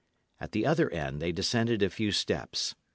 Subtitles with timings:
[0.39, 2.73] At the other end, they descended a few steps.